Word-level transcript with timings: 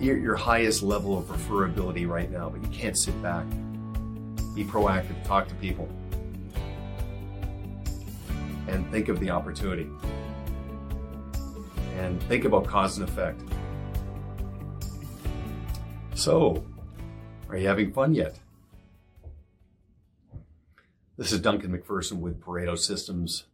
you're 0.00 0.16
at 0.16 0.22
your 0.22 0.34
highest 0.34 0.82
level 0.82 1.18
of 1.18 1.26
referability 1.26 2.08
right 2.08 2.30
now, 2.30 2.48
but 2.48 2.62
you 2.62 2.68
can't 2.68 2.96
sit 2.96 3.20
back. 3.22 3.44
Be 4.54 4.64
proactive, 4.64 5.22
talk 5.24 5.46
to 5.48 5.54
people, 5.56 5.88
and 8.66 8.90
think 8.90 9.08
of 9.08 9.20
the 9.20 9.30
opportunity. 9.30 9.88
And 11.98 12.20
think 12.24 12.46
about 12.46 12.66
cause 12.66 12.96
and 12.98 13.06
effect. 13.06 13.42
So, 16.14 16.64
are 17.50 17.58
you 17.58 17.68
having 17.68 17.92
fun 17.92 18.14
yet? 18.14 18.38
This 21.18 21.30
is 21.30 21.40
Duncan 21.40 21.76
MacPherson 21.76 22.20
with 22.20 22.40
Pareto 22.40 22.78
Systems. 22.78 23.44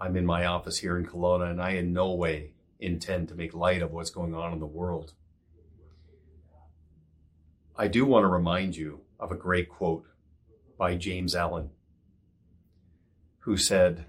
I'm 0.00 0.16
in 0.16 0.26
my 0.26 0.46
office 0.46 0.78
here 0.78 0.98
in 0.98 1.06
Kelowna, 1.06 1.48
and 1.48 1.62
I 1.62 1.70
in 1.70 1.92
no 1.92 2.10
way 2.12 2.54
intend 2.80 3.28
to 3.28 3.36
make 3.36 3.54
light 3.54 3.82
of 3.82 3.92
what's 3.92 4.10
going 4.10 4.34
on 4.34 4.52
in 4.52 4.58
the 4.58 4.66
world. 4.66 5.12
I 7.74 7.88
do 7.88 8.04
want 8.04 8.24
to 8.24 8.28
remind 8.28 8.76
you 8.76 9.00
of 9.18 9.32
a 9.32 9.36
great 9.36 9.70
quote 9.70 10.04
by 10.76 10.94
James 10.94 11.34
Allen, 11.34 11.70
who 13.40 13.56
said, 13.56 14.04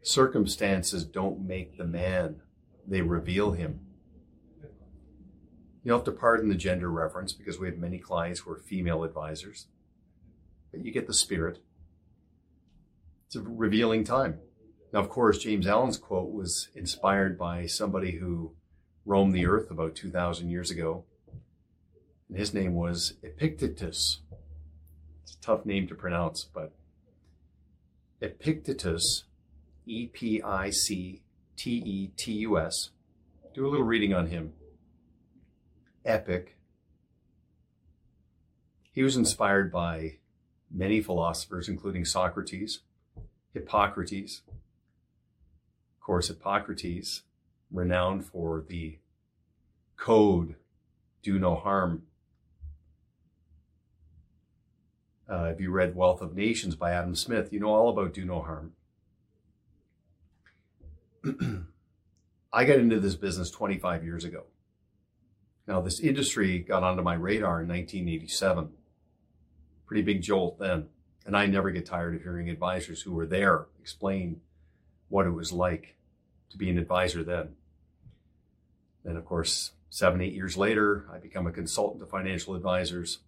Circumstances 0.00 1.04
don't 1.04 1.46
make 1.46 1.76
the 1.76 1.84
man, 1.84 2.40
they 2.86 3.02
reveal 3.02 3.52
him. 3.52 3.80
You'll 5.84 5.98
have 5.98 6.04
to 6.06 6.12
pardon 6.12 6.48
the 6.48 6.54
gender 6.54 6.90
reference 6.90 7.34
because 7.34 7.58
we 7.58 7.68
have 7.68 7.76
many 7.76 7.98
clients 7.98 8.40
who 8.40 8.52
are 8.52 8.58
female 8.58 9.04
advisors, 9.04 9.66
but 10.70 10.84
you 10.84 10.92
get 10.92 11.06
the 11.06 11.14
spirit. 11.14 11.58
It's 13.26 13.36
a 13.36 13.42
revealing 13.42 14.04
time. 14.04 14.38
Now, 14.94 15.00
of 15.00 15.10
course, 15.10 15.38
James 15.38 15.66
Allen's 15.66 15.98
quote 15.98 16.32
was 16.32 16.68
inspired 16.74 17.38
by 17.38 17.66
somebody 17.66 18.12
who 18.12 18.54
roamed 19.04 19.34
the 19.34 19.46
earth 19.46 19.70
about 19.70 19.94
2,000 19.94 20.48
years 20.48 20.70
ago 20.70 21.04
and 22.32 22.38
his 22.38 22.54
name 22.54 22.74
was 22.74 23.12
Epictetus. 23.22 24.20
It's 25.22 25.34
a 25.34 25.40
tough 25.42 25.66
name 25.66 25.86
to 25.88 25.94
pronounce, 25.94 26.44
but 26.44 26.72
Epictetus, 28.22 29.24
E 29.84 30.06
P 30.06 30.40
I 30.40 30.70
C 30.70 31.20
T 31.58 31.70
E 31.72 32.06
T 32.16 32.32
U 32.32 32.58
S. 32.58 32.88
Do 33.52 33.66
a 33.66 33.68
little 33.68 33.84
reading 33.84 34.14
on 34.14 34.28
him. 34.28 34.54
Epic. 36.06 36.56
He 38.92 39.02
was 39.02 39.14
inspired 39.14 39.70
by 39.70 40.16
many 40.70 41.02
philosophers, 41.02 41.68
including 41.68 42.06
Socrates, 42.06 42.80
Hippocrates. 43.52 44.40
Of 44.48 46.00
course, 46.00 46.28
Hippocrates, 46.28 47.24
renowned 47.70 48.24
for 48.24 48.64
the 48.66 49.00
code, 49.98 50.54
do 51.22 51.38
no 51.38 51.56
harm 51.56 52.04
Uh, 55.32 55.44
if 55.44 55.58
you 55.58 55.70
read 55.70 55.96
Wealth 55.96 56.20
of 56.20 56.36
Nations 56.36 56.76
by 56.76 56.92
Adam 56.92 57.16
Smith, 57.16 57.54
you 57.54 57.58
know 57.58 57.70
all 57.70 57.88
about 57.88 58.12
do 58.12 58.22
no 58.22 58.42
harm. 58.42 58.72
I 62.52 62.66
got 62.66 62.78
into 62.78 63.00
this 63.00 63.14
business 63.14 63.50
25 63.50 64.04
years 64.04 64.24
ago. 64.24 64.44
Now, 65.66 65.80
this 65.80 66.00
industry 66.00 66.58
got 66.58 66.82
onto 66.82 67.02
my 67.02 67.14
radar 67.14 67.62
in 67.62 67.68
1987. 67.68 68.72
Pretty 69.86 70.02
big 70.02 70.20
jolt 70.20 70.58
then. 70.58 70.88
And 71.24 71.34
I 71.34 71.46
never 71.46 71.70
get 71.70 71.86
tired 71.86 72.14
of 72.14 72.22
hearing 72.22 72.50
advisors 72.50 73.00
who 73.00 73.14
were 73.14 73.26
there 73.26 73.68
explain 73.80 74.42
what 75.08 75.26
it 75.26 75.30
was 75.30 75.50
like 75.50 75.96
to 76.50 76.58
be 76.58 76.68
an 76.68 76.76
advisor 76.76 77.24
then. 77.24 77.54
Then, 79.02 79.16
of 79.16 79.24
course, 79.24 79.70
seven, 79.88 80.20
eight 80.20 80.34
years 80.34 80.58
later, 80.58 81.06
I 81.10 81.16
become 81.16 81.46
a 81.46 81.52
consultant 81.52 82.00
to 82.00 82.06
financial 82.06 82.54
advisors 82.54 83.20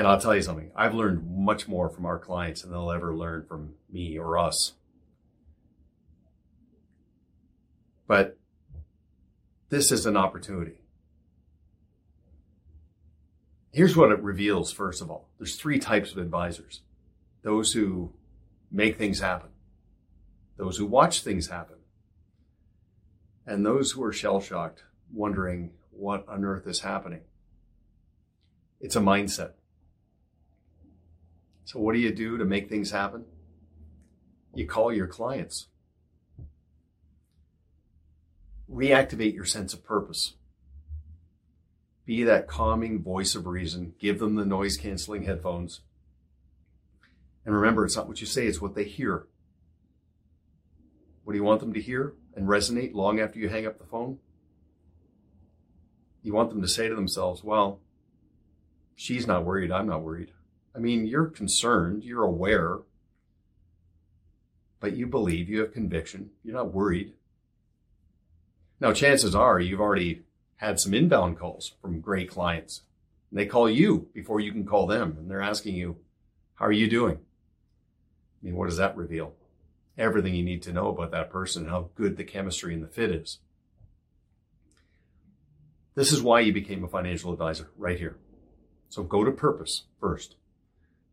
and 0.00 0.08
I'll 0.08 0.18
tell 0.18 0.34
you 0.34 0.40
something, 0.40 0.70
I've 0.74 0.94
learned 0.94 1.30
much 1.30 1.68
more 1.68 1.90
from 1.90 2.06
our 2.06 2.18
clients 2.18 2.62
than 2.62 2.70
they'll 2.70 2.90
ever 2.90 3.14
learn 3.14 3.44
from 3.44 3.74
me 3.92 4.18
or 4.18 4.38
us. 4.38 4.72
But 8.06 8.38
this 9.68 9.92
is 9.92 10.06
an 10.06 10.16
opportunity. 10.16 10.80
Here's 13.72 13.94
what 13.94 14.10
it 14.10 14.22
reveals, 14.22 14.72
first 14.72 15.02
of 15.02 15.10
all. 15.10 15.28
There's 15.36 15.56
three 15.56 15.78
types 15.78 16.12
of 16.12 16.16
advisors. 16.16 16.80
Those 17.42 17.74
who 17.74 18.14
make 18.72 18.96
things 18.96 19.20
happen, 19.20 19.50
those 20.56 20.78
who 20.78 20.86
watch 20.86 21.20
things 21.20 21.48
happen, 21.48 21.76
and 23.46 23.66
those 23.66 23.90
who 23.90 24.02
are 24.02 24.14
shell 24.14 24.40
shocked, 24.40 24.82
wondering 25.12 25.72
what 25.90 26.26
on 26.26 26.42
earth 26.42 26.66
is 26.66 26.80
happening. 26.80 27.20
It's 28.80 28.96
a 28.96 29.00
mindset. 29.00 29.50
So, 31.70 31.78
what 31.78 31.92
do 31.92 32.00
you 32.00 32.12
do 32.12 32.36
to 32.36 32.44
make 32.44 32.68
things 32.68 32.90
happen? 32.90 33.26
You 34.52 34.66
call 34.66 34.92
your 34.92 35.06
clients. 35.06 35.68
Reactivate 38.68 39.34
your 39.34 39.44
sense 39.44 39.72
of 39.72 39.84
purpose. 39.84 40.34
Be 42.04 42.24
that 42.24 42.48
calming 42.48 43.04
voice 43.04 43.36
of 43.36 43.46
reason. 43.46 43.94
Give 44.00 44.18
them 44.18 44.34
the 44.34 44.44
noise 44.44 44.76
canceling 44.76 45.22
headphones. 45.22 45.82
And 47.46 47.54
remember, 47.54 47.84
it's 47.84 47.94
not 47.94 48.08
what 48.08 48.20
you 48.20 48.26
say, 48.26 48.48
it's 48.48 48.60
what 48.60 48.74
they 48.74 48.82
hear. 48.82 49.28
What 51.22 51.34
do 51.34 51.38
you 51.38 51.44
want 51.44 51.60
them 51.60 51.74
to 51.74 51.80
hear 51.80 52.14
and 52.34 52.48
resonate 52.48 52.94
long 52.94 53.20
after 53.20 53.38
you 53.38 53.48
hang 53.48 53.64
up 53.64 53.78
the 53.78 53.86
phone? 53.86 54.18
You 56.24 56.32
want 56.32 56.50
them 56.50 56.62
to 56.62 56.68
say 56.68 56.88
to 56.88 56.96
themselves, 56.96 57.44
well, 57.44 57.78
she's 58.96 59.28
not 59.28 59.44
worried, 59.44 59.70
I'm 59.70 59.86
not 59.86 60.02
worried. 60.02 60.32
I 60.74 60.78
mean, 60.78 61.06
you're 61.06 61.26
concerned, 61.26 62.04
you're 62.04 62.22
aware, 62.22 62.78
but 64.78 64.96
you 64.96 65.06
believe, 65.06 65.48
you 65.48 65.60
have 65.60 65.72
conviction, 65.72 66.30
you're 66.42 66.54
not 66.54 66.72
worried. 66.72 67.12
Now, 68.80 68.92
chances 68.92 69.34
are 69.34 69.60
you've 69.60 69.80
already 69.80 70.22
had 70.56 70.78
some 70.78 70.94
inbound 70.94 71.38
calls 71.38 71.74
from 71.80 72.00
great 72.00 72.30
clients. 72.30 72.82
And 73.30 73.38
they 73.38 73.46
call 73.46 73.68
you 73.68 74.08
before 74.12 74.40
you 74.40 74.52
can 74.52 74.66
call 74.66 74.86
them, 74.86 75.16
and 75.18 75.30
they're 75.30 75.42
asking 75.42 75.74
you, 75.74 75.96
How 76.54 76.66
are 76.66 76.72
you 76.72 76.88
doing? 76.88 77.16
I 77.16 78.46
mean, 78.46 78.56
what 78.56 78.68
does 78.68 78.78
that 78.78 78.96
reveal? 78.96 79.34
Everything 79.98 80.34
you 80.34 80.44
need 80.44 80.62
to 80.62 80.72
know 80.72 80.88
about 80.88 81.10
that 81.10 81.30
person, 81.30 81.66
how 81.66 81.90
good 81.94 82.16
the 82.16 82.24
chemistry 82.24 82.74
and 82.74 82.82
the 82.82 82.88
fit 82.88 83.10
is. 83.10 83.38
This 85.94 86.12
is 86.12 86.22
why 86.22 86.40
you 86.40 86.52
became 86.52 86.84
a 86.84 86.88
financial 86.88 87.32
advisor 87.32 87.70
right 87.76 87.98
here. 87.98 88.16
So 88.88 89.02
go 89.02 89.24
to 89.24 89.30
purpose 89.30 89.84
first. 90.00 90.36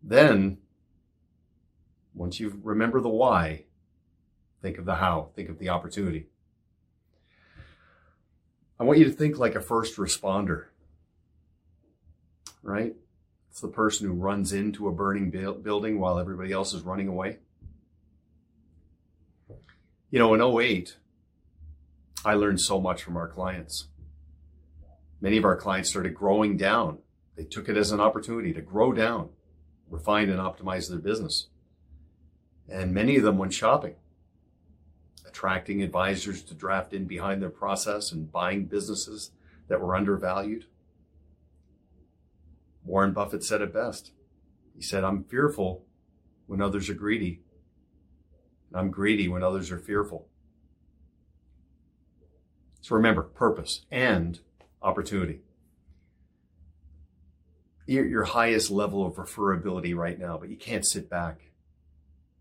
Then, 0.08 0.60
once 2.16 2.40
you 2.40 2.62
remember 2.64 3.02
the 3.02 3.10
why, 3.10 3.66
think 4.62 4.78
of 4.78 4.86
the 4.86 4.96
how, 4.96 5.32
think 5.36 5.50
of 5.50 5.60
the 5.60 5.68
opportunity. 5.68 6.28
I 8.80 8.86
want 8.86 9.00
you 9.00 9.06
to 9.06 9.12
think 9.12 9.38
like 9.38 9.56
a 9.56 9.60
first 9.60 9.98
responder, 9.98 10.68
right? 12.64 12.96
It's 13.52 13.60
the 13.60 13.68
person 13.68 14.08
who 14.08 14.14
runs 14.14 14.54
into 14.54 14.88
a 14.88 14.94
burning 14.94 15.30
building 15.30 16.00
while 16.00 16.20
everybody 16.20 16.54
else 16.54 16.74
is 16.74 16.84
running 16.84 17.10
away. 17.10 17.40
You 20.10 20.20
know, 20.20 20.34
in 20.34 20.42
08, 20.42 20.96
I 22.24 22.36
learned 22.36 22.62
so 22.62 22.80
much 22.80 23.04
from 23.04 23.18
our 23.18 23.28
clients. 23.28 23.90
Many 25.20 25.36
of 25.36 25.44
our 25.44 25.58
clients 25.58 25.90
started 25.90 26.16
growing 26.16 26.56
down. 26.56 27.00
They 27.36 27.44
took 27.44 27.68
it 27.68 27.76
as 27.76 27.92
an 27.92 28.00
opportunity 28.00 28.54
to 28.54 28.62
grow 28.62 28.94
down 28.94 29.32
refine 29.90 30.30
and 30.30 30.40
optimize 30.40 30.90
their 30.90 31.00
business. 31.00 31.48
And 32.70 32.94
many 32.94 33.18
of 33.18 33.24
them 33.24 33.38
went 33.38 33.54
shopping, 33.54 33.96
attracting 35.26 35.82
advisors 35.82 36.44
to 36.44 36.54
draft 36.54 36.94
in 36.94 37.06
behind 37.06 37.42
their 37.42 37.50
process 37.50 38.12
and 38.12 38.32
buying 38.32 38.66
businesses 38.66 39.32
that 39.68 39.82
were 39.82 39.96
undervalued. 39.96 40.66
Warren 42.84 43.14
Buffett 43.14 43.44
said 43.44 43.62
it 43.62 43.74
best. 43.74 44.12
He 44.76 44.82
said, 44.82 45.04
I'm 45.04 45.24
fearful 45.24 45.86
when 46.46 46.62
others 46.62 46.90
are 46.90 46.94
greedy. 46.94 47.42
I'm 48.74 48.92
greedy 48.92 49.28
when 49.28 49.44
others 49.44 49.72
are 49.72 49.80
fearful. 49.80 50.28
So 52.82 52.96
remember, 52.96 53.24
purpose 53.24 53.86
and 53.92 54.40
opportunity 54.82 55.42
you're 57.88 58.06
your 58.06 58.24
highest 58.24 58.70
level 58.70 59.06
of 59.06 59.16
referability 59.16 59.96
right 59.96 60.20
now, 60.20 60.38
but 60.38 60.50
you 60.50 60.58
can't 60.58 60.86
sit 60.86 61.10
back. 61.10 61.52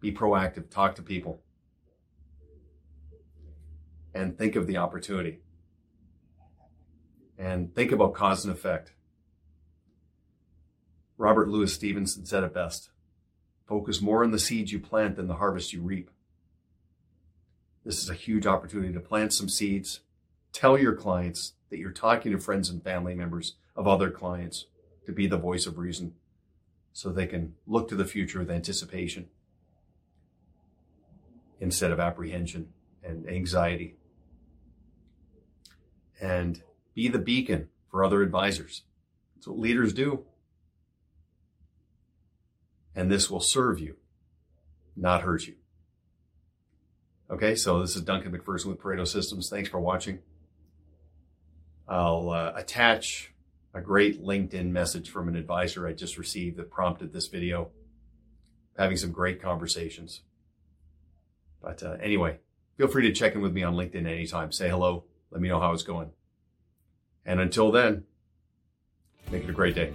Be 0.01 0.13
proactive, 0.13 0.69
talk 0.69 0.97
to 0.97 1.03
people, 1.03 1.41
and 4.15 4.37
think 4.37 4.57
of 4.57 4.67
the 4.67 4.77
opportunity. 4.77 5.41
And 7.39 7.75
think 7.75 7.93
about 7.93 8.15
cause 8.15 8.45
and 8.45 8.53
effect. 8.53 8.93
Robert 11.19 11.49
Louis 11.49 11.73
Stevenson 11.73 12.27
said 12.27 12.45
it 12.45 12.53
best 12.53 12.91
focus 13.67 14.01
more 14.01 14.23
on 14.23 14.31
the 14.31 14.39
seeds 14.39 14.71
you 14.71 14.79
plant 14.79 15.17
than 15.17 15.27
the 15.27 15.35
harvest 15.35 15.73
you 15.73 15.83
reap. 15.83 16.11
This 17.85 18.01
is 18.01 18.09
a 18.09 18.15
huge 18.15 18.47
opportunity 18.47 18.93
to 18.93 19.01
plant 19.01 19.33
some 19.33 19.49
seeds, 19.49 20.01
Tell 20.57 20.79
your 20.79 20.95
clients 20.95 21.53
that 21.69 21.77
you're 21.77 21.91
talking 21.91 22.33
to 22.33 22.39
friends 22.39 22.71
and 22.71 22.83
family 22.83 23.15
members 23.15 23.57
of 23.77 23.87
other 23.87 24.11
clients 24.11 24.65
to 25.07 25.13
be 25.13 25.27
the 25.27 25.39
voice 25.39 25.67
of 25.67 25.79
reason 25.79 26.15
so 26.93 27.11
they 27.11 27.27
can 27.27 27.55
look 27.67 27.89
to 27.89 27.95
the 27.95 28.05
future 28.05 28.41
with 28.41 28.51
anticipation 28.51 29.29
instead 31.61 31.91
of 31.91 32.01
apprehension 32.01 32.69
and 33.03 33.29
anxiety. 33.29 33.97
And 36.21 36.63
be 36.95 37.09
the 37.09 37.19
beacon 37.19 37.69
for 37.91 38.05
other 38.05 38.23
advisors. 38.23 38.83
That's 39.35 39.47
what 39.47 39.59
leaders 39.59 39.93
do. 39.93 40.25
And 42.95 43.11
this 43.11 43.31
will 43.31 43.41
serve 43.41 43.79
you, 43.79 43.97
not 44.97 45.23
hurt 45.23 45.47
you. 45.47 45.55
Okay, 47.31 47.55
so 47.55 47.81
this 47.81 47.97
is 47.97 48.03
Duncan 48.03 48.33
MacPherson 48.33 48.67
with 48.67 48.81
Pareto 48.81 49.07
Systems. 49.07 49.51
Thanks 49.51 49.69
for 49.69 49.81
watching. 49.81 50.21
I'll 51.89 52.31
uh, 52.31 52.53
attach 52.57 53.33
a 53.77 53.83
great 53.83 54.23
LinkedIn 54.23 54.71
message 54.71 55.11
from 55.11 55.29
an 55.29 55.37
advisor 55.37 55.87
I 55.87 55.93
just 55.93 56.17
received 56.17 56.57
that 56.57 56.71
prompted 56.71 57.13
this 57.13 57.29
video. 57.29 57.71
Having 58.79 58.97
some 58.97 59.13
great 59.13 59.41
conversations. 59.41 60.23
But 61.63 61.83
uh, 61.83 61.97
anyway, 62.01 62.39
feel 62.77 62.89
free 62.89 63.07
to 63.07 63.13
check 63.13 63.35
in 63.35 63.43
with 63.43 63.53
me 63.53 63.63
on 63.63 63.75
LinkedIn 63.75 64.07
anytime. 64.07 64.51
Say 64.51 64.69
hello. 64.69 65.05
Let 65.31 65.41
me 65.41 65.49
know 65.49 65.61
how 65.61 65.73
it's 65.73 65.83
going. 65.83 66.11
And 67.25 67.41
until 67.41 67.71
then, 67.71 68.05
make 69.31 69.45
it 69.45 69.51
a 69.51 69.55
great 69.55 69.75
day. 69.75 69.93